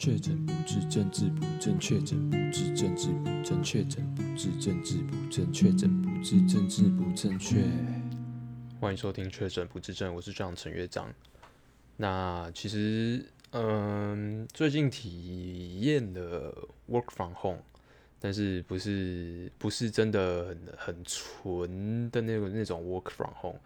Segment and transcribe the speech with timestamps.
[0.00, 7.62] 确诊不治，政治不正确；确诊不治，政治不正确；确诊不治，政治不正确；确诊不治，政治不正确。
[8.80, 11.12] 欢迎收听《确诊不治症》，我是这样陈乐章。
[11.98, 16.50] 那其实，嗯，最近体验了
[16.88, 17.60] work from home，
[18.18, 23.60] 但是不是不是真的很很纯的那种那种 work from home。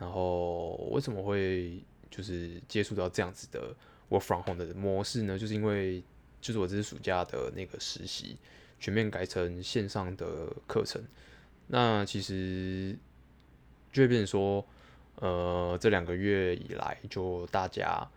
[0.00, 1.80] 然后为什么会
[2.10, 3.72] 就是接触到这样子的
[4.08, 6.02] 我 from home 的模式呢，就是因为
[6.40, 8.36] 就是我这次暑假的那个实习
[8.78, 11.02] 全面改成线上的课程，
[11.66, 12.96] 那其实
[13.92, 14.64] 就会变成说，
[15.16, 18.08] 呃，这两个月以来，就大家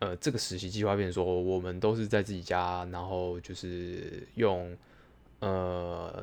[0.00, 4.76] 呃这个实习计划变说，我们都是在自己家，然后就是用
[5.38, 6.22] 呃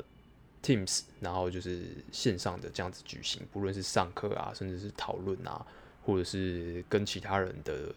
[0.62, 5.66] Teams，然后就是线上的这样子举行，不论是上课啊，甚至是讨论啊，
[6.04, 7.92] 或者是跟其他人的。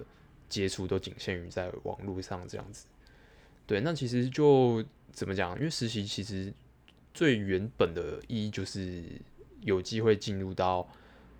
[0.51, 2.85] 接触都仅限于在网络上这样子，
[3.65, 4.83] 对，那其实就
[5.13, 5.57] 怎么讲？
[5.57, 6.53] 因为实习其实
[7.13, 9.01] 最原本的意义就是
[9.61, 10.85] 有机会进入到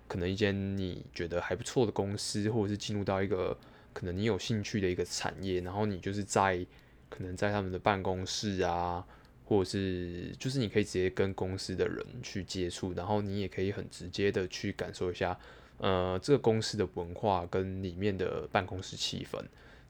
[0.08, 3.56] 可能一间你觉得还不错的公司，或者是进入到一个
[3.92, 6.66] 可能你有兴趣的一个产业，然后你就是在
[7.10, 9.06] 可能在他们的办公室啊，
[9.44, 15.38] 或者是就是你可以直接跟公司的人去接触，然后你也可以很直接的去感受一下。
[15.82, 19.42] 呃，这个公司的文化跟里面的办公室气氛，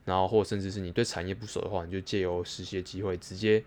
[0.07, 3.63] 然后或甚至是你对产业不熟的话，你就借由实习的机会直接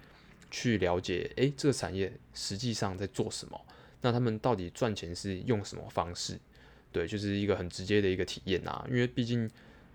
[0.49, 3.61] 去了解，诶，这个产业实际上在做什么？
[4.01, 6.35] 那他们到底赚钱是用什么方式？
[6.91, 8.83] 对，就是一个很直接的一个体验啊。
[8.89, 9.47] 因为毕竟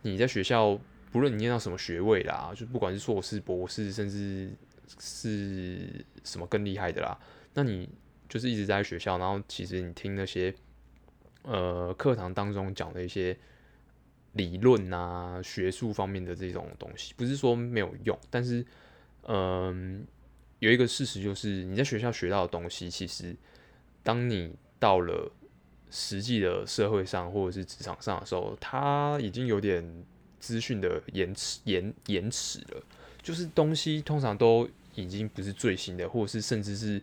[0.02, 0.78] 你在学校，
[1.10, 4.52] 不论你念到什么学位啦，就不管是硕士、博士，甚至
[5.00, 7.18] 是什么更厉害的啦，
[7.54, 7.88] 那你
[8.28, 10.54] 就是一直在学校，然后其实你听那些。
[11.42, 13.36] 呃，课堂当中讲的一些
[14.34, 18.64] 理论啊，学术方面的这种东西，不是说没有用，但是，
[19.22, 20.06] 嗯，
[20.58, 23.34] 有一个事实就是，你在学校学到的东西，其实
[24.02, 25.32] 当你到了
[25.90, 30.04] 实际的社会上或者是职场上的时候，它已经有点
[30.38, 32.82] 资讯的延迟、延延迟了。
[33.22, 37.02] 就是东西通常都已经不是最新的，或者是甚至是，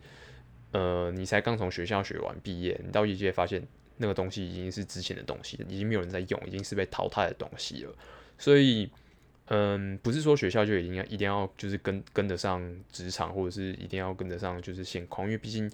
[0.72, 3.68] 呃，你才刚从学校学完毕业，你到业界发现。
[3.98, 7.94] 那个东西已经是之前的东西，已经没有人在用，已经是被淘汰的东西了。
[8.38, 8.90] 所以，
[9.48, 15.72] 嗯，不是说学校就一定要一定要就是跟跟得上职场，或者是一定要跟得上就是现况，因为毕竟，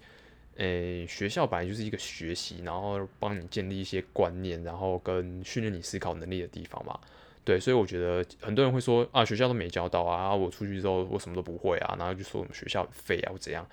[0.56, 6.98] 诶、学校本来就是一个学习，然后帮你建立一些观念，然后跟训练你思考能力的地方嘛。
[7.44, 13.68] 对，所以我觉得很多人会说啊，学校都没教到啊，我出去之后我什么都不会啊，然后就说我们学校很废啊，或怎样。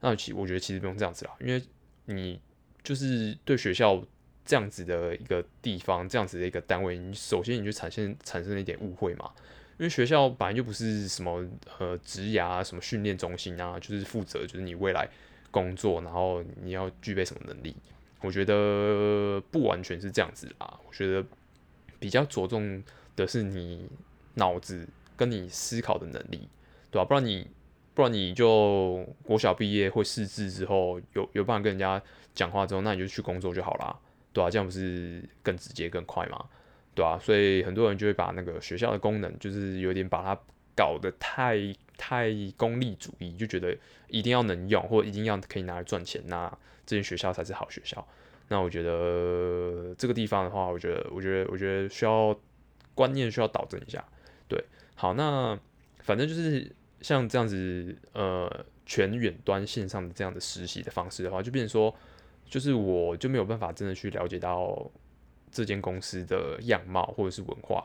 [0.00, 1.60] 那其我觉得其实不用这样子啦，因为
[2.04, 2.38] 你。
[2.86, 4.00] 就是对学校
[4.44, 9.28] 这样子的一个地方，这样子的一个单位，你首先你就产生产生了一点误会嘛。
[9.76, 11.44] 因为学校本来就不是什么
[11.80, 15.08] 呃职涯啊，什么训练中心啊，就是负责就是你未来
[15.50, 17.74] 工作，然后你要具备什么能力。
[18.20, 21.26] 我觉得不完全是这样子啊，我觉得
[21.98, 22.82] 比较着重
[23.16, 23.88] 的是你
[24.34, 26.48] 脑子跟你思考的能力，
[26.92, 27.04] 对吧？
[27.04, 27.48] 不然你
[27.96, 32.00] 不然你就国小毕业会识字之后，有有办法跟人家。
[32.36, 33.98] 讲话之后，那你就去工作就好啦，
[34.30, 36.44] 对啊，这样不是更直接更快吗？
[36.94, 40.38] 对啊，所以很多人就会把那个学校的功能，就是有点把它
[40.76, 41.56] 搞得太
[41.96, 43.74] 太功利主义，就觉得
[44.08, 46.46] 一定要能用，或一定要可以拿来赚钱，那
[46.84, 48.06] 这间学校才是好学校。
[48.48, 52.38] 那我觉得这个地方的话，我觉得，我觉得，我觉得需要
[52.94, 54.04] 观念需要导正一下。
[54.46, 54.62] 对，
[54.94, 55.58] 好，那
[56.00, 56.70] 反正就是
[57.06, 61.94] 像这样子，呃，全远端线上的这样的实习的方式的话，就变成说。
[62.48, 64.88] 就是我就没有办法真的去了解到
[65.50, 67.84] 这间公司的样貌或者是文化，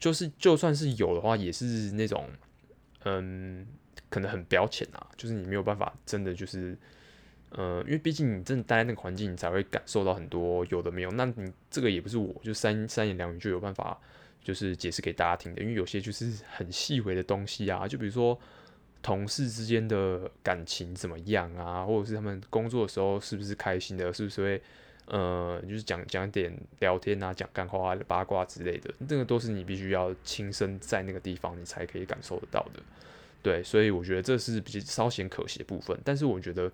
[0.00, 2.28] 就是就算是有的话，也是那种
[3.04, 3.64] 嗯，
[4.10, 6.76] 可能很表浅啊，就是你没有办法真的就是，
[7.50, 11.10] 呃，因为毕竟你真的待在那个环境，你才会感受到很多有的没有。
[11.12, 13.96] 那你这个也不是我就三三言两语就有办法
[14.44, 18.38] 就是解释给大家听的，因为有些就是很细微的东西啊，就比如说。
[19.04, 21.84] 同事之间的感情怎么样啊？
[21.84, 24.10] 或者是他们工作的时候是不是开心的？
[24.10, 24.62] 是不是会
[25.04, 28.90] 呃，就是讲讲点聊天啊，讲干话、八卦之类的？
[29.06, 32.80] 这个都是你必须要亲身在那个地方，你才可以感受得到的。
[33.42, 35.94] 对，所以我觉得这是比较稍显可惜的部分。
[36.02, 36.72] 但是我觉得，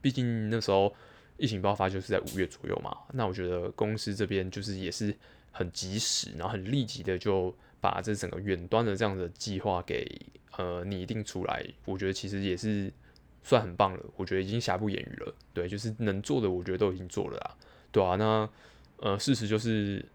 [0.00, 0.94] 毕竟那时候
[1.36, 5.14] 疫情爆发就是在五月左右嘛，那我觉得公司这边就是也是
[5.54, 10.06] 很及时，然后很立即的就把这整个远端的这样的计划给。
[10.56, 12.88] 呃，拟定出来，我觉得其实也是
[13.42, 14.00] 算很棒了。
[14.14, 15.34] 我觉得已经瑕不掩瑜了。
[15.52, 17.56] 对，就是能做的，我觉得都已经做了啦。
[17.90, 18.48] 对啊，那
[18.98, 20.06] 呃，事实就是，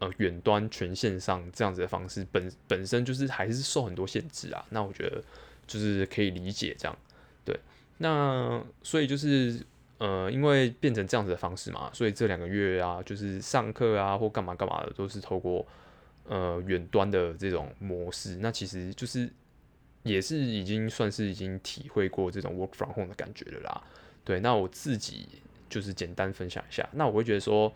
[0.00, 4.66] 呃远端全线上这样子的方式本本身就是还是受很多限制啊。
[4.70, 5.22] 那我觉得
[5.68, 6.98] 就是可以理解这样，
[7.44, 7.56] 对。
[7.98, 9.64] 那所以就是
[10.00, 15.66] 呃，因为变成这样子的方式嘛，所以这两个月啊，就是上课啊或干嘛干嘛的，都是透过
[16.26, 18.38] 呃远端的这种模式。
[18.40, 19.30] 那其实就是
[20.02, 23.82] 也是已经算是已经体会过这种 work from home 的感觉了啦。
[24.24, 25.28] 对，那我自己
[25.68, 26.88] 就是简单分享一下。
[26.92, 27.70] 那我会觉得说，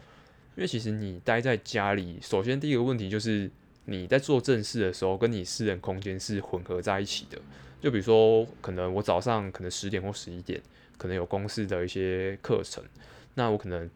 [0.56, 3.50] 因为其实你待在家里，首先第一个问题就是
[3.85, 7.38] 你在做正事的时候，跟你私人空间是混合在一起的。
[7.82, 10.59] 就比如说，可能我早上可能十点或十一点，
[10.96, 12.82] 可能有公司的一些课程，
[13.35, 13.91] 那我可能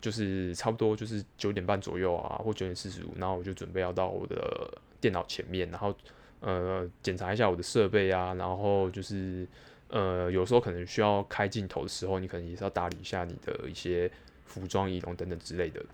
[0.00, 5.94] 就是差不多就是九点半左右啊，或九点四十五，然后我就准备要到我的电脑前面，然后
[6.40, 9.46] 呃检查一下我的设备啊，然后就是
[9.88, 14.10] 呃有时候可能需要开镜头的时候，你可能也是要打理一下你的一些
[14.44, 15.84] 服装仪容等等之类的，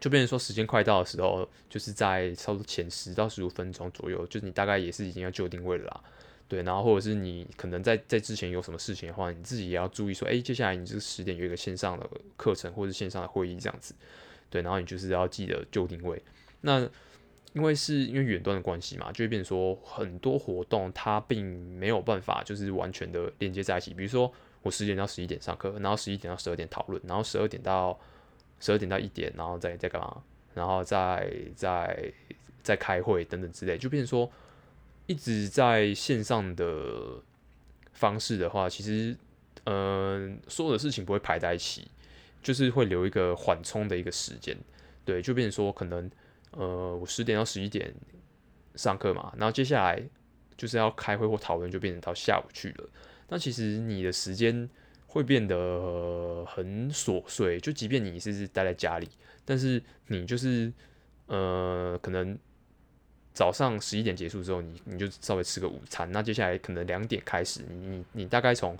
[0.00, 6.00] 就变成说时间快到的时候，就是在差不多前十到十五分钟左右，就是你大概也是已经要就定位了啦。
[6.46, 13.94] 对，然后或者是你可能在在之前有什么事情的话，你自己也要注意说，哎，接下来你这个十点有一个线上的课程或者线上的会议这样子，
[14.50, 16.22] 对，然后你就是要记得就定位。
[16.60, 16.86] 那
[17.54, 21.44] 因为是因为远端的关系嘛，就会变成说很多活动它并
[21.78, 23.94] 没有办法就是完全的连接在一起。
[23.94, 24.30] 比如说
[24.60, 27.98] 我十点到十一点上课，然后十一点到十二点讨论，然后十二点到
[28.60, 32.12] 十二点到一点，然后再再干嘛，然后再再
[32.62, 34.30] 再开会等等之类，就变成说。
[35.06, 37.22] 一直在线上的
[37.92, 39.14] 方式的话，其实，
[39.64, 41.86] 嗯、呃，所有的事情不会排在一起，
[42.42, 44.56] 就是会留一个缓冲的一个时间，
[45.04, 46.10] 对，就变成说可能，
[46.52, 47.94] 呃，我十点到十一点
[48.76, 50.02] 上课嘛，然后接下来
[50.56, 52.88] 就是要开会或讨论，就变成到下午去了。
[53.28, 54.68] 那其实你的时间
[55.06, 59.08] 会变得很琐碎，就即便你是待在家里，
[59.44, 60.72] 但是你就是，
[61.26, 62.38] 呃，可能。
[63.34, 66.10] 早上十一点结束之后，你你就稍微吃个午餐。
[66.12, 68.78] 那接下来可能两点开始，你你大概从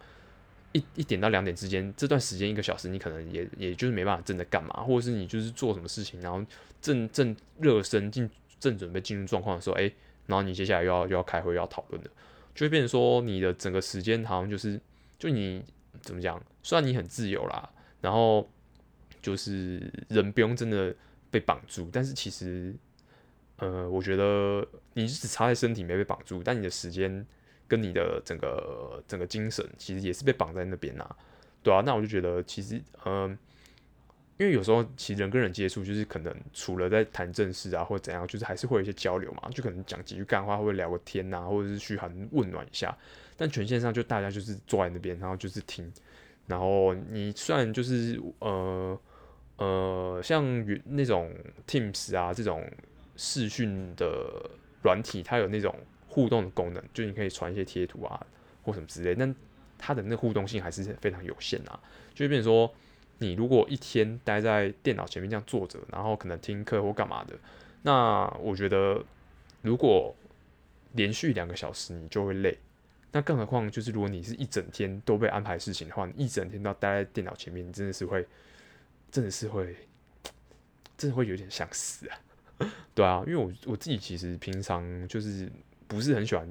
[0.71, 6.41] 一一点到两点之间这段时间一个小时，你可能也也就是没办法真的干嘛，或者是你就是做什么事情，然后
[6.81, 8.31] 正正热身进
[8.61, 9.93] 正准备进入状况的时候，哎、
[10.27, 12.09] 然后你接下来又要又要开会要讨论的，
[12.55, 14.81] 就会变成说你的整个时间好像就是
[15.19, 15.65] 就你
[16.01, 16.41] 怎么讲？
[16.63, 17.69] 虽然你很自由啦，
[18.01, 18.49] 然后
[19.21, 20.95] 就是人不用真的
[21.29, 22.73] 被绑住，但是其实。
[23.57, 27.25] 呃，我觉得你只差在身体没被绑住，但你的时间
[27.69, 31.09] 跟你的整个整个精神其实也是被绑在那边呐、
[31.63, 33.31] 对啊，那我就觉得其实，嗯、
[34.39, 42.97] 因为有时候其实人跟人接触，就是可能除了在谈正事啊或者怎样，就是还是会有一些交流嘛，就可能讲几句干话，或者聊个天呐、或者是嘘寒问暖一下。
[43.37, 45.91] 但权限上就大家就是坐在那边，然后就是听，
[46.49, 49.01] 然后你虽然就是呃
[49.59, 50.45] 呃，像
[50.85, 51.33] 那种
[51.69, 52.69] Teams 啊这种。
[53.17, 54.51] 视讯的
[54.83, 55.75] 软体，它有那种
[56.09, 58.27] 互动的功能，就你可以传一些贴图啊，
[58.63, 59.35] 或什么之类，但
[59.79, 61.79] 它的那互动性还是非常有限啊。
[62.15, 62.73] 就变成说，
[63.19, 67.37] 你如果一天待在电脑前面这样坐着，然后可能听课或干嘛的，
[67.83, 69.05] 那我觉得
[69.63, 70.15] 如果
[70.93, 72.59] 连续两个小时你就会累。
[73.11, 78.27] 那更何况就是如果你是一整天都被安排事情的话，你一整天都待在电脑前面，你真的是会，
[79.13, 79.77] 真的是会，
[80.99, 82.19] 真的会有点想死啊。
[82.95, 85.51] 对啊，因为我我自己其实平常就是
[85.89, 86.49] 不是很喜欢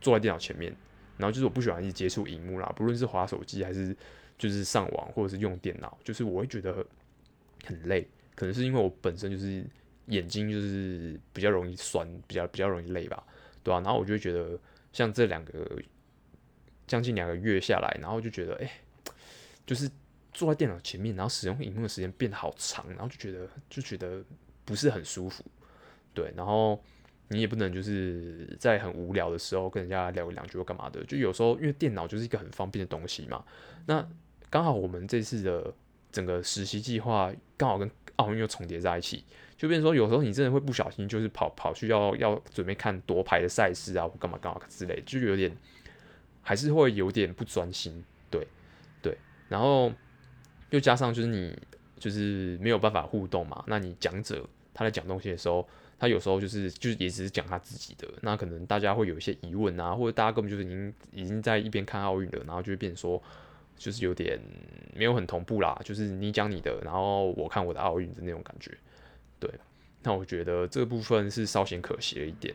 [0.00, 0.74] 坐在电脑前面，
[1.18, 3.94] 然后就是我不喜欢一直接触荧幕啦，不论是滑手机还是
[4.38, 6.86] 就是上网或者是用电脑，就是我会觉得
[7.64, 9.64] 很累，可能是因为我本身就是
[10.06, 13.20] 眼睛就是比较容易酸，比较比较容易累吧，
[13.64, 14.56] 对啊，然后我就觉得
[14.92, 15.68] 像这两个
[16.86, 18.70] 将近两个月下来，然后就觉得哎、
[19.66, 19.90] 就是
[20.32, 24.24] 坐在电脑前面，然后使用荧幕的时间变得好长，然后就觉得就觉得。
[24.64, 25.44] 不是很舒服，
[26.14, 26.82] 对，然后
[27.28, 33.44] 你也不能就是在很无聊的时候跟人家聊两句或干嘛的，就有时候因为电脑就是一个很方便的东西嘛。
[33.86, 34.06] 那
[34.48, 35.72] 刚好我们这次的
[36.10, 39.24] 整个实习计划刚好跟奥运又重叠在一起，
[39.56, 45.54] 就变说有时候你真的会不小心就是跑跑去要要准备看夺牌的赛事啊或干嘛干嘛之类，就有点
[46.40, 48.46] 还是会有点不专心，对
[49.02, 49.18] 对，
[49.48, 49.92] 然后
[50.70, 51.54] 又加上就是你。
[51.96, 55.66] 就是没有办法互动嘛，那你讲者他在讲东西的时候，
[55.98, 63.22] 他有时候就是就是也只是讲他自己的，那可能大家会有一些疑问啊，或者大家根本就是已经已经在一边看奥运了，然后就变说
[63.76, 64.38] 就是有点
[64.92, 68.76] 没有很同步啦，就是你讲你的，然后我看我的奥运的那种感觉，
[69.38, 69.48] 对，
[70.02, 72.52] 那我觉得这部分是稍显可惜了一点，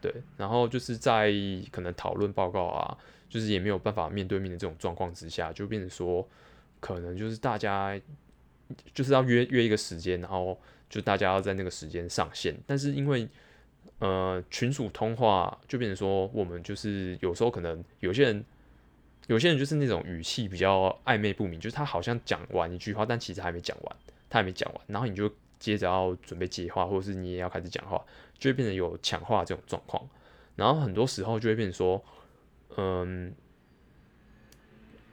[0.00, 1.32] 对，然后就是在
[1.70, 2.98] 可能讨论报告啊，
[3.28, 6.28] 就是也没有办法面对面的这种状况之下，就变成说
[6.80, 7.98] 可能就是大家。
[8.94, 10.58] 就是要约约一个时间，然后
[10.88, 12.56] 就大家要在那个时间上线。
[12.66, 13.28] 但是因为
[13.98, 18.44] 呃群组通话，就变成说我们就是有时候可能有些人，
[19.26, 23.96] 有些人就是那种语气比较暧昧不明，就是他好像讲完一句话，但其实还没讲完，
[24.28, 28.04] 他还没讲完，然后你就接着要准备接话，或者是你也要开始讲话，
[28.38, 30.08] 就会变成有抢话这种状况。
[30.56, 32.04] 然后很多时候就会变成说，
[32.76, 33.34] 嗯。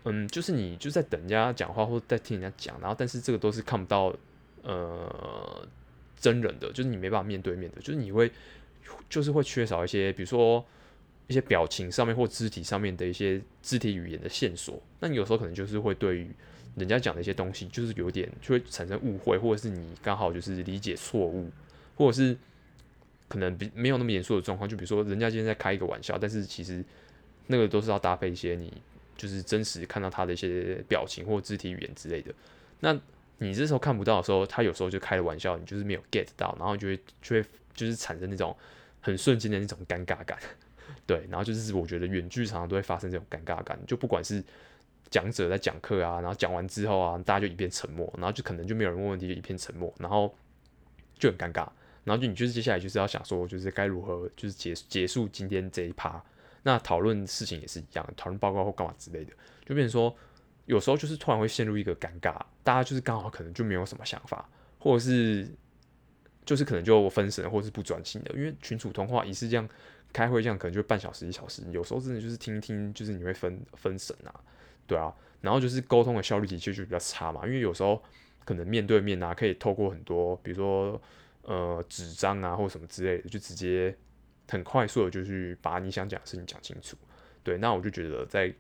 [0.10, 4.16] 嗯，就是你就在等人家讲话，或者在听人家讲，然后但是这个都是看不到
[4.64, 5.68] 呃
[6.18, 8.32] 真人的，就是你没办法面对面的，就是你会
[9.10, 10.64] 就是会缺少一些，比如说
[11.28, 14.82] 一些表情上面或肢体上面的一些肢体语言的线索。
[15.02, 16.30] 那你有时候可能就是会对于
[16.76, 21.52] 人家讲的一些东西，就是有点就会产生误会，或者是你刚好就是理解错误，
[21.96, 22.38] 或者是
[23.28, 24.70] 可能比没有那么严肃的状况。
[24.70, 26.82] 就比如说人家今天在开一个玩笑，但是其实
[27.48, 28.72] 那个都是要搭配一些你。
[29.18, 32.34] 就是真实看到他的一些表情或肢体语言之类的，
[32.80, 32.98] 那
[33.40, 38.56] 你这时候看不到的时候，他有时候就开了玩笑，你就是没有 get 到，然后就会就会就是产生那种
[39.02, 40.40] 很瞬间的那种尴尬感，
[41.06, 44.44] 对，然后就是我觉得远距常常都会发生这种尴尬感，就不管是
[45.10, 50.34] 讲者在讲课啊，然后讲完之后啊，大家就一片沉默，然后就可能就没有人问问题，就一片沉默，然后
[51.20, 51.68] 就很尴尬，
[52.04, 56.24] 然后就你就是接下来就是要想说，就是该如何就是结结束今天这一趴。
[56.68, 59.32] 那讨论事情也是一样，讨论报告或干嘛之类的，
[59.66, 60.14] 就变成说，
[60.66, 65.48] 有时候就是突然会陷入一个尴尬，大家就是刚好可能就没有什么想法，或者是
[66.44, 69.66] 就是可能就分神，或者是不专心的，因为群组通话也是这样，
[70.12, 74.36] 开会这样可能就半小时一小时，有时候真的就是听听，就是你会分分神啊，
[74.86, 78.04] 对啊，然后就是沟通的效率的确就比较差嘛，因为有时候
[78.44, 81.02] 可能面对面啊，可以透过很多，比如说
[81.44, 83.96] 呃纸张啊或什么之类的，就直接。
[84.50, 86.96] 很快速的就去把你想讲的事情讲清楚，
[87.44, 88.54] 对，那我就觉得在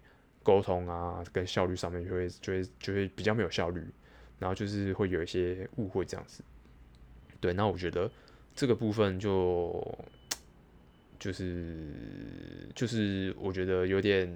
[0.43, 3.81] 沟通啊跟效率上面就会就会就会比较没有效率，
[4.37, 6.43] 然后就是会有一些误会这样子，
[7.39, 8.11] 对，那我觉得
[8.53, 9.97] 这个部分就
[11.17, 14.29] 就是就是我觉得有点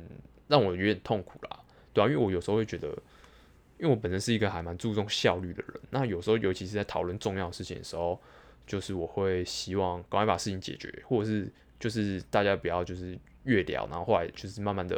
[0.48, 1.60] 让我有点痛苦啦，
[1.92, 2.88] 对啊，因为我有时候会觉得，
[3.78, 8.18] 因为我本身是一个还蛮注重效率的人，那有时候尤其是在讨论重要的事情的时候。
[8.72, 14.96] 就是我会希望赶快把事情解决，或者是就是大家不要就是越聊，然后后来就是慢慢的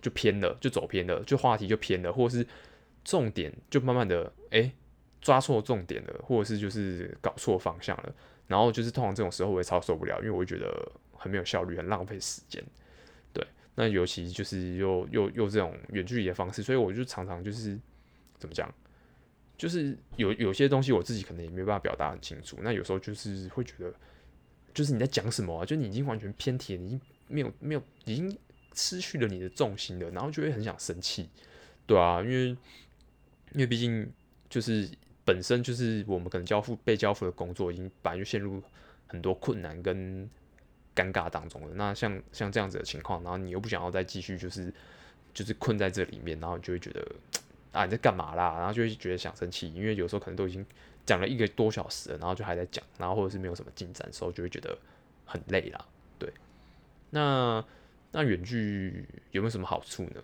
[0.00, 2.46] 就偏了，就走偏了，就话题就偏了，或者是
[3.04, 4.72] 重点就慢慢的哎、
[5.20, 8.14] 抓错重点了，或者是就是搞错方向了，
[8.46, 12.64] 然后就是通常这种时候我也超受不了，因为我会觉得很没有效率，很浪费时间。
[13.34, 17.78] 对，那尤其就是又又又这种远距离的方式，所以我就常常就是
[18.38, 18.72] 怎么讲？
[19.60, 23.92] 就是有有些东西我自己可能也没办法表达很清楚，那有时候就是会觉得，
[24.72, 25.66] 就是你在讲什么啊？
[25.66, 28.34] 就你已经完全偏题了，你已经没有没有，已经
[28.74, 31.28] 失去了你的重心了，然后就会很想生气，
[31.86, 32.48] 对啊，因为
[33.52, 34.10] 因为毕竟
[34.48, 34.88] 就是
[35.26, 38.62] 本身就是我们可能交付被交付的工作已经本来就陷入
[39.08, 40.26] 很多困难跟
[40.96, 44.72] 尴尬当中了，那像像这样子的情况，然后你又不想要再继续就是
[45.34, 47.06] 就是困在这里面，然后你就会觉得。
[47.72, 48.58] 啊，你在干嘛啦？
[48.58, 50.66] 然后就会觉得想生气，因为有时候可能都已经
[51.06, 54.76] 讲了一个多小时了，然后就还在讲，然后或者是没有什么进展的时候，就会觉得
[55.24, 55.86] 很累啦。
[56.18, 56.32] 对，
[57.10, 57.64] 那
[58.10, 60.20] 那远距有没有什么好处呢？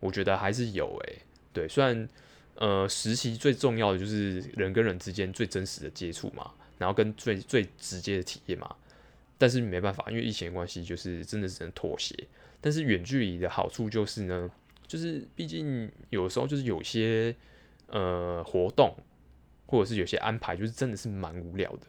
[0.00, 1.18] 我觉得还是有诶、
[1.52, 2.08] 对，虽然
[2.54, 8.74] 呃实习最重要的就是人跟人之间最真实的接触嘛，然后跟最最直接的体验嘛，
[9.36, 12.16] 但是没办法，因为疫情的关系，就是真的只能妥协。
[12.62, 14.50] 但是远距离的好处就是呢。
[14.86, 17.34] 就是，毕竟有时候就是有些
[17.88, 18.94] 呃活动，
[19.66, 21.86] 或者是有些安排，就是真的是蛮无聊的。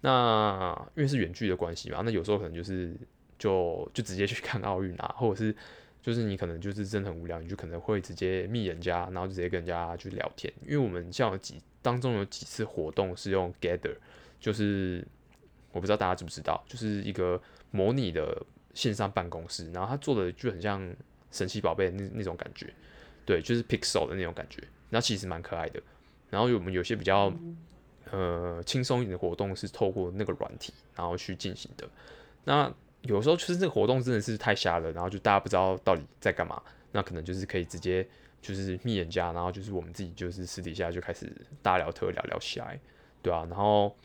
[0.00, 2.96] 那因为是远距的关系嘛，那有时候可能就是
[3.38, 5.54] 就就直接去看奥运啊，或者是
[6.02, 10.52] 就是你可能就是真的很无聊，你就可能会直接密人家，然后就直接跟人家去聊天。
[10.66, 13.96] 因为我们像有几当中有几次活动是用 Gather，
[14.40, 15.06] 就是
[15.70, 18.44] 我不知道大家知不知道，就是一个模拟的
[18.74, 20.94] 线上办公室，然后他做的就很像。
[21.32, 22.72] 神奇宝贝那那种感觉，
[23.24, 25.82] 对，就是 Pixel 的那种感觉，那其实蛮可爱的。
[26.30, 27.32] 然后我们有些比较
[28.10, 31.88] 呃轻松一点的活动是透过那个软体然后去进行的。
[32.44, 32.72] 那
[33.02, 36.62] 有时候就是这个活动真的是太瞎了，然后就大家不知道到底在干嘛，
[36.92, 38.06] 那可能就是可以直接
[38.40, 41.30] 就是密人家，然后就是我们自己就是私底下就开始
[41.62, 42.78] 大聊特聊聊起来，
[43.22, 43.96] 对啊，然后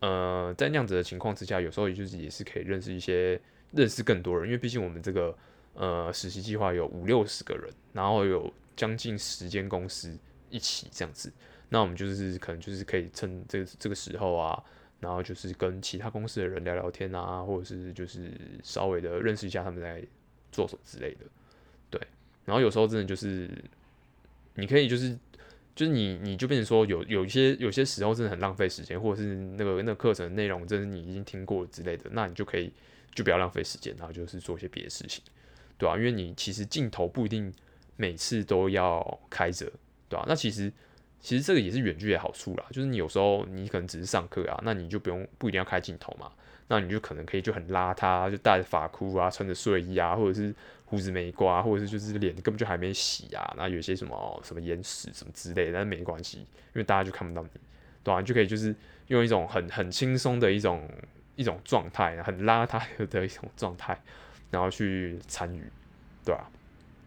[0.00, 3.40] 呃在那样子的情况之下，有时候也就是也是可以认识一些
[3.72, 5.36] 认识更多人，因为毕竟我们这个。
[5.76, 10.18] 呃，实习计划有五六十个人，然后有将近十间公司
[10.50, 11.32] 一起这样子。
[11.68, 14.62] 那我们就是可能就是可以趁这个这个时候啊，
[15.00, 20.02] 然后就是跟其他公司的人聊聊天啊，或者是就是稍微的认识一下他们在
[20.50, 21.26] 做什么之类的。
[21.90, 22.00] 对，
[22.44, 23.50] 然后有时候真的就是
[24.54, 25.18] 你可以就是
[25.74, 32.72] 就是你你就变成说有有一些有些时候真的很浪费时间，或者是那个那个课程内容真的你已经听过之类的，那你就可以
[33.14, 35.22] 就不要浪费时间，然后就是做一些别的事情，
[35.78, 35.96] 对、啊？
[35.96, 37.52] 因为你其实镜头不一定
[37.96, 39.66] 每次都要开着，
[40.08, 40.26] 对吧、啊？
[40.28, 40.72] 那其实
[41.20, 46.30] 其实这个也是远距的好处啦，就是你有时候你可能只是上课啊，那你就不用不一定要开镜头嘛，
[46.68, 50.54] 那你就可能可以就很邋遢，就戴着发箍啊，穿着睡衣啊，或者是。
[50.88, 57.48] 胡子没刮，或者是就是脸根本就还没洗啊，那有些什么什么眼屎什么之类的，但是没关系，因为大家就看不到你，
[58.04, 58.22] 对吧、啊？
[58.22, 58.72] 就可以就是
[59.08, 60.88] 用一种很很轻松的一种
[61.34, 64.00] 一种状态，很邋遢的一种状态，
[64.50, 65.62] 然后去参与，
[66.24, 66.50] 对吧、啊？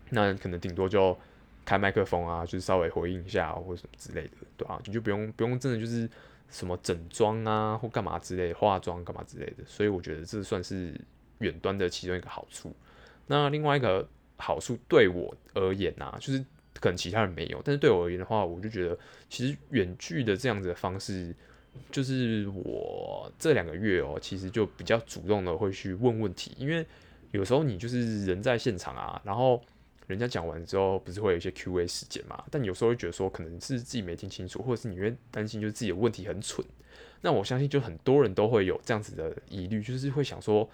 [0.10, 1.18] 那可能顶多就
[1.66, 4.82] 开麦克风啊，就是稍微回应一下或者什么之类的，对吧、啊？
[4.86, 6.10] 你就不用不用真的就是
[6.50, 11.00] 什么整装啊或干嘛之类，化妆干嘛之类的，所以我觉得这算是
[11.40, 12.76] 远端的其中一个好处。
[13.28, 16.44] 那另外一个好处对我而言、啊，就是
[16.80, 18.98] 可能其他人没有，但是对我而言的话，我就觉得
[19.30, 21.36] 其实远距的这样子的方式，
[21.92, 26.84] 就是我这两个月哦、其实就比较主动的会去问问题，因为
[27.32, 29.62] 有时候你就是人在现场啊，然后
[30.08, 32.44] 人家讲完之后，不是会有一些 Q&A 时间嘛？
[32.50, 36.66] 但有时候会觉得说，可能是自己没听清楚，或者是你会担心就是自己的问题很蠢。
[37.22, 40.70] 那我相信就很多人都会有这样子的疑虑，就是会想说。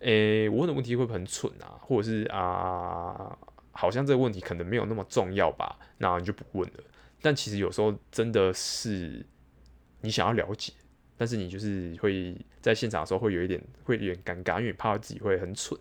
[0.00, 1.76] 诶、我问的问题会不会很蠢啊？
[1.82, 3.36] 或者是啊，
[3.72, 5.78] 好像这个问题可能没有那么重要吧？
[5.98, 6.82] 那你就不问了。
[7.20, 9.26] 但其实有时候真的是
[10.00, 10.72] 你想要了解，
[11.20, 15.78] 但是你就是会在现场的时候会有一点会有点尴尬，因为你怕自己会很蠢，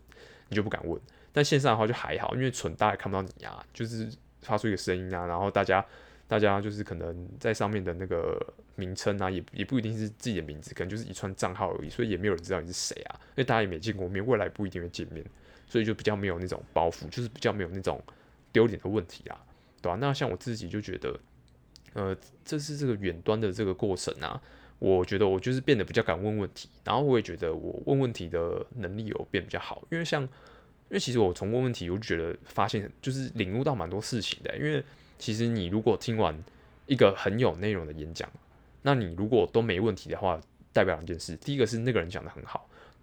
[0.49, 0.99] 你就不敢问。
[1.31, 4.09] 但线上的话就还好，因为蠢大家看不到你啊，就是
[4.41, 5.85] 发出一个声音啊，然后大家。
[6.29, 8.39] 大家就是可能在上面的那个
[8.75, 15.25] 名称啊，也也不一定是自己的名字，可能就是一串账号而已，所以也没有人知道你是谁啊，因为大家也没见过面，未来不一定会见面，
[15.65, 17.99] 所以就比较没有那种包袱，就是比较没有那种
[18.51, 19.43] 丢脸的问题啊，
[19.81, 19.97] 对吧？
[19.99, 21.19] 那像我自己就觉得，
[21.93, 22.15] 呃，
[22.45, 24.39] 这是这个远端的这个过程啊，
[24.79, 30.29] 我觉得我就是变得比较敢问问题，然后我也觉得我问问题的能力有变比较好，因为像，因
[30.89, 34.83] 为其实我从问问题，我就觉得发现就是领悟到蛮多事情的，因为。
[35.21, 36.33] 其实你如果听完
[36.85, 38.31] 一个很有内容的演讲，
[38.83, 40.39] 那你如果都没问题的话，
[40.71, 42.61] 代表两件事：第一个是那个人讲得很好；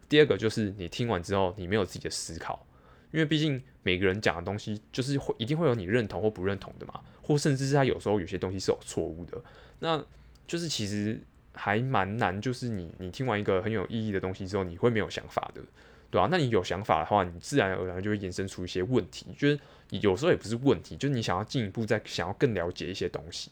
[0.08, 2.66] 第二个就是你听完之后你没有自己的思考，
[3.12, 9.38] 因为毕竟每个人讲的东西就是会一定会有你认同或不认同的嘛，或甚至是他有时候有些东西是有错误的，
[9.80, 10.02] 那
[10.46, 11.20] 就是其实
[11.56, 15.60] 还蛮难，就是你你听完一个很有意义的东西之后，你会没有想法的。
[16.08, 19.26] 对啊，那你有想法的话，你自然而然就会衍生出一些问题。
[19.36, 19.58] 就是
[19.90, 23.50] 有时候也不是问题，就是你想要进一步再想要更了解一些东西。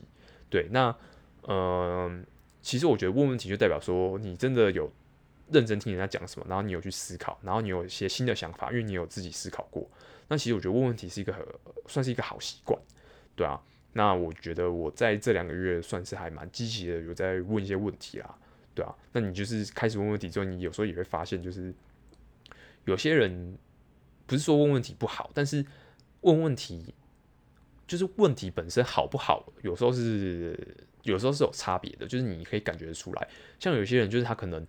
[0.49, 0.95] 对，那
[1.49, 2.25] 嗯、
[2.63, 4.91] 其实我觉得问问题就代表说你真的有
[5.51, 9.87] 认真听人家讲什么，然后你有去思考，然后你有一些新的想法，因为你有自己思考过。
[10.29, 11.45] 那其实我觉得问问题是一个很
[11.87, 12.81] 算是一个好习惯。
[13.35, 13.61] 对啊，
[13.95, 18.39] 那我觉得我在这两个月算是还蛮积极的，有在问一些问题啦。
[18.75, 21.75] 对啊，那你就是开始问问题之后，你有时候也会发现就是。
[22.87, 23.57] 有些人
[24.27, 25.65] 不是说问问题不好，但是
[26.21, 26.93] 问问题
[27.87, 33.29] 就是问题本身好不好，有时候是有时候是有差别的，就是你可以感觉得出来。
[33.59, 34.67] 像有些人就是他可能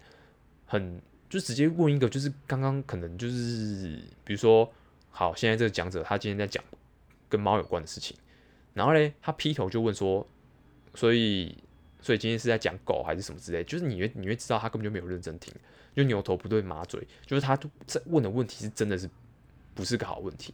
[0.66, 4.72] 很就直接问一个，就是刚刚可能就是比如说，
[5.10, 6.64] 好，现在这个讲者他今天在讲
[7.28, 8.16] 跟猫有关的事情，
[8.76, 10.28] 然后嘞他劈头就问说，
[10.94, 11.58] 所以
[12.00, 15.52] 所以今天是在讲狗还是什么之类，就是你会你会知道他根本就没有认真听。
[15.96, 17.58] 就牛头不对马嘴，就是他
[17.88, 19.10] 在问的问题是真的是
[19.74, 20.54] 不是个好问题，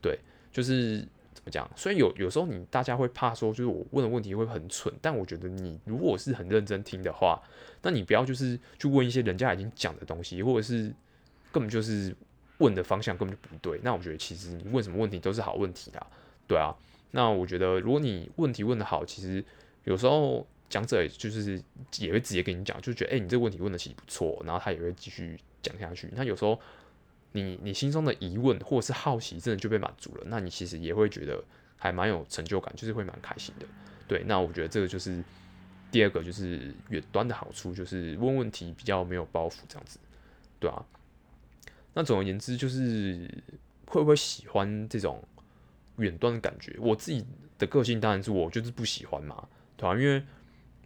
[0.00, 0.18] 对，
[0.50, 1.00] 就是
[1.34, 1.70] 怎么讲？
[1.76, 7.38] 所以有有时候你大家会怕说，就是我问的问题会很蠢，但我觉得你如果是很认真听的话，
[7.82, 10.84] 那你不要就是去问一些人家已经讲的东西，或者是
[11.52, 12.16] 根本就是
[12.56, 13.78] 问的方向根本就不对。
[13.84, 16.06] 那我觉得其实你问什么问题都是好问题啦，
[16.46, 16.74] 对啊。
[17.10, 19.44] 那我觉得如果你问题问得好，其实
[19.84, 20.46] 有时候。
[20.70, 21.58] 讲者就是
[21.96, 26.10] 也会直接跟你讲，就觉得哎、你这个问题问得其实不错，然后他也会继续讲下去。
[26.12, 26.60] 那有时候
[27.32, 31.42] 你你心中的疑问或者是好奇，真的就被满足了，那你其实也会觉得
[31.78, 33.64] 还蛮有成就感，就是会蛮开心的。
[34.06, 35.24] 对，那我觉得这个就是
[35.90, 39.98] 第二个，就是远端的好处，就是问问题比较没有包袱，这样子，
[40.60, 40.84] 对啊。
[41.94, 43.26] 那总而言之，就是
[43.86, 45.24] 会不会喜欢这种
[45.98, 46.74] 远端的感觉？
[46.80, 47.24] 我自己
[47.58, 50.22] 的个性当然是我就是不喜欢嘛，对啊，因为。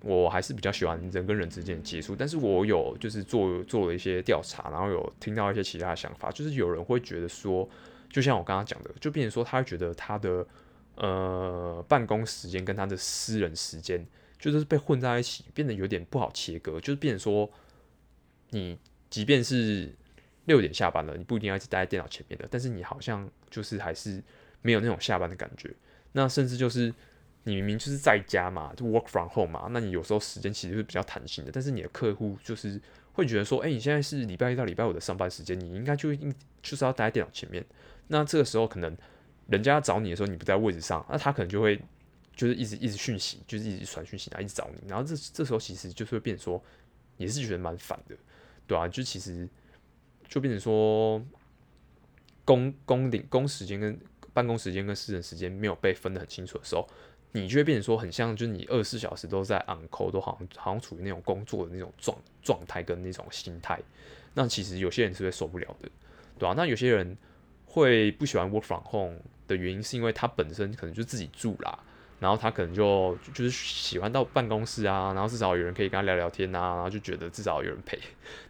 [0.05, 7.68] 我还是比较喜欢人跟人之间的接触，但是我有就是做做了一些调查，然后有听到一些其他的想法，就是有人会觉得说，
[8.11, 10.44] 就像我刚刚讲的，就变成说他会觉得他的
[10.96, 14.05] 呃办公时间跟他的私人时间
[14.40, 17.48] 就是被混在一起，变得有点不好切割，就是变成说
[18.51, 18.77] 你
[19.09, 19.94] 即便是
[20.46, 24.20] 六点下班了，你不一定要一直待在电脑前面的，但是你好像就是还是
[24.62, 25.70] 没有那种下班的感觉，
[26.12, 26.94] 那甚至就是。
[27.44, 32.81] 你明明就是在家嘛，就 work from home 嘛，那你有时候时间其实是比较弹性的，但是你的客户就是
[33.14, 37.66] 会觉得说，哎、你现在是礼拜一到礼拜五的上班时间，你应该就应就是要待在电脑前面。
[38.07, 38.96] 那这个时候可能
[39.48, 41.77] 人家找你的时候，你不在位置上，那他可能就会
[42.37, 46.62] 就是一直一直讯息，就是一直传讯息，然后一直找你，然后这这时候其实就是会变说，
[47.16, 48.14] 也是觉得蛮烦的，
[48.68, 49.48] 对啊，就其实
[50.29, 51.20] 就变成说
[52.44, 53.98] 工工领工时间跟
[54.33, 56.88] 办公时间跟私人时间没有被分得很清楚的时候。
[57.35, 63.81] 你就会变成说，很像，就是你二十四小时都在 on call，都好像好像处于那种工作的那种状状态跟那种心态。
[64.35, 65.88] 那其实有些人是会受不了的，
[66.38, 66.55] 对吧、啊？
[66.55, 67.16] 那有些人
[67.64, 69.16] 会不喜欢 work from home
[69.49, 71.79] 的原因，是因为他本身可能就自己住啦，
[72.21, 77.99] 然后他可能就就是喜欢到办公室啊，然后至少有人可以跟他聊聊天啊，然后就觉得至少有人陪。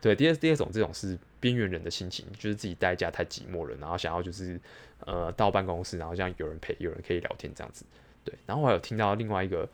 [0.00, 4.60] 对，第二第二种这种是边缘人的心情，就是自己待家太寂寞了，然后想要就是
[5.06, 7.84] 呃到办公室，然后这样有人陪，有人可以聊天这样子。
[8.24, 9.68] 对，然后我还有听到另外一个，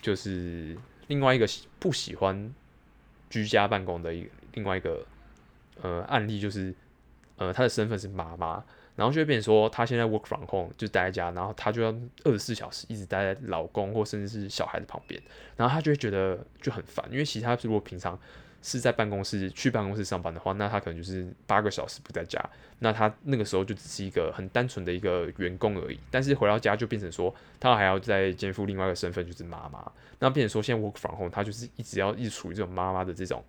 [0.00, 1.46] 就是另外一个
[1.78, 2.54] 不喜欢
[3.30, 5.06] 居家办公的一另外一个
[5.80, 6.74] 呃案例，就是
[7.36, 8.64] 呃他的身份是妈妈，
[8.96, 15.20] 然后就会变成说他现在 work from home 就待在家，然后他就要二十四小时一直待在老公或甚至是小孩的旁边，
[15.56, 18.18] 然后他就会觉得就很烦，因为其他如果平常。
[18.62, 22.40] 是在办公室去办公室上班的话，那他可能就是八个小时不在家，
[22.78, 25.98] 那他那个时候就只是一个很单纯的一个员工而已。
[26.10, 29.90] 但是回到家就变成说，他还要再肩负另外一个身份，就是妈妈。
[30.20, 33.44] 那变成说，现在 work from home，他就是一直要一直处于这种妈妈的这种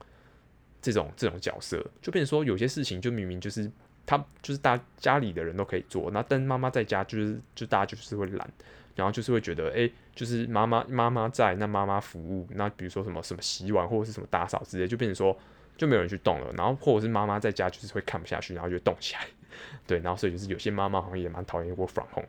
[0.81, 3.71] 这种这种角色，就变成说有些事情就明明就是
[4.05, 8.49] 他就是大家里的人都可以做，那但妈妈在家就是就大家就是会懒。
[8.95, 15.35] 然后就是会觉得，哎、就是妈妈妈妈在，那妈妈服务，那比如说什么什么洗碗或者是什么打扫之类，就变成说
[15.75, 16.53] 就没有人去动了。
[16.55, 19.25] 然后或者是妈妈在家就是会看不下去，然后就动起来，
[19.87, 19.99] 对。
[19.99, 22.27] 然后所以就是有些妈妈好像也蛮讨厌 work from home，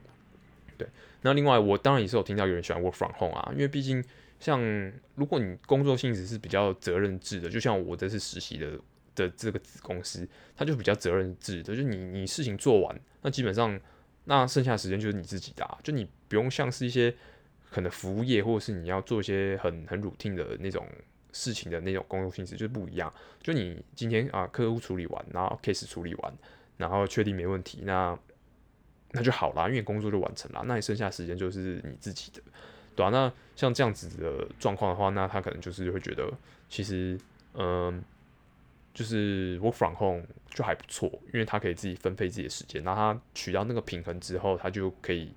[0.79, 0.89] 对。
[1.23, 4.03] 那另外我当然也是有听到有人喜欢 work from home 啊，因为毕竟
[4.41, 4.61] 像
[5.15, 8.79] 如果你工作性质是比较责任制的，就像我这次实习的
[9.15, 13.79] 的这个子公司，它就比较责任制的，就你你事情做完，那基本上。
[14.27, 17.15] 那剩下的时间就是你自己的啊，就你不用像是一些
[17.75, 20.87] 可能服务业，或者是你要做一些很很 routine 的那种
[21.33, 23.13] 事情的那种工作性质，就是不一样。
[23.43, 26.33] 就你今天啊，客户处理完，然后 case 处理完，
[26.77, 28.17] 然后确定没问题，那
[29.11, 30.63] 那就好啦，因为工作就完成了。
[30.67, 32.41] 那你剩下时间就是你自己的，
[32.95, 36.33] 对啊，那像这样子的状况的话，那他可能就是会觉得，
[36.69, 37.19] 其实
[37.55, 38.03] 嗯。
[38.95, 45.33] 就是 work from home 就还不错，因为他可以自己分配自己的时间，然后他取到那个平衡之后，他就可以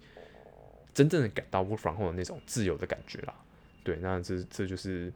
[0.97, 3.35] 真正的感到 work from home 的那种自由的感觉啦。
[3.83, 5.13] 对，那这这就是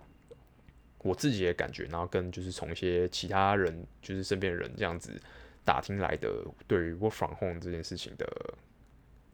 [0.99, 5.19] 我自己的感觉，然后跟就是从一些其他人，就是身边人这样子
[5.65, 6.29] 打听来的，
[6.67, 8.27] 对于 work from home 这件事情的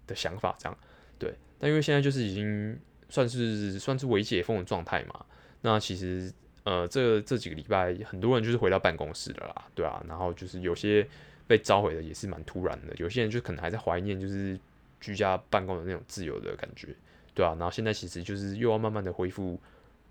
[0.08, 0.78] 的想法，这样
[1.20, 1.34] 对。
[1.60, 2.80] 但因为现在就是已经
[3.10, 5.26] 算是算是微解封的状态嘛，
[5.62, 6.32] 那其实。
[6.64, 11.08] 呃，这这几个礼拜，很多人就是回到办公室了啦，对啊，然后就是有些
[11.48, 14.60] 被召回的也是蛮突然的，有些人就可能还在怀念就是
[15.00, 16.96] 居家办公的那种自由的感觉，
[17.34, 19.60] 对啊，然后现在其实就是又要慢慢的恢复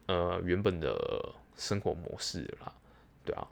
[0.07, 2.73] 呃原本的生活模式了啦，
[3.25, 3.47] 对啊，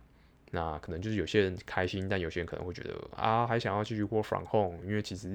[0.50, 5.30] 那可能就是有些人开心，但有些人可能会觉得啊，还想要继续 work from home，因为其实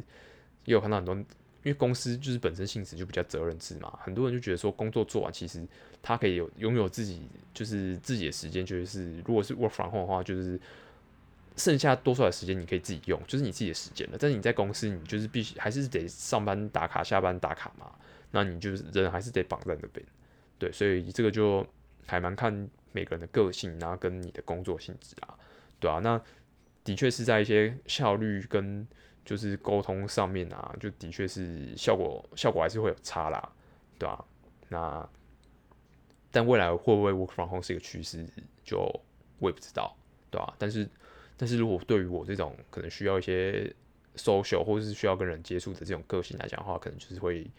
[0.65, 1.23] 也有看到很多。
[1.61, 5.67] 因为公司就是本身性质就比较责任制嘛，很多人就觉得说工作做完，其实
[6.01, 10.57] 他可以有拥有自己就是自己的时间，就是如果是 work from home 的话，就是
[11.59, 14.17] 剩下多出来的时间你可以自己用，就是你自己的时间了。
[14.19, 17.91] 但是你在公司，你就是必须还是得上班打卡，下班打卡嘛，
[18.31, 20.03] 那你就是人还是得绑在那边。
[20.57, 21.63] 对，所以这个就
[22.07, 22.51] 还蛮看
[22.93, 25.37] 每个人的个性，然后跟你的工作性质啊，
[25.79, 26.19] 对啊，那
[26.83, 28.87] 的确是在一些效率跟。
[29.25, 33.51] 就是沟通上面啊，就的确是效果效果还是会有差啦，
[33.99, 34.25] 对、啊？
[34.69, 35.07] 那
[36.31, 38.25] 但未来会不会 work from home 是一个趋势，
[38.63, 38.79] 就
[39.37, 39.95] 我也不知道，
[40.31, 40.51] 对、啊？
[40.57, 40.89] 但是
[41.41, 43.73] 但是如果对于我这种可能需要一些
[44.17, 47.49] social 或者是需要跟人接触的这种个性来讲的话，可能就是会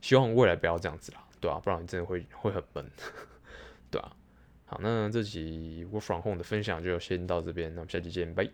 [0.00, 1.60] 希望未来不要这样子啦，对吧、啊？
[1.60, 2.88] 不然你真的会会很闷，
[3.90, 4.16] 对吧、啊？
[4.66, 8.48] 好，那这集 work from home 的分享就先到这边，那我们下期见，拜。